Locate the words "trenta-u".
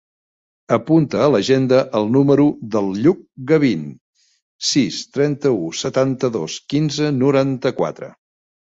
5.21-5.63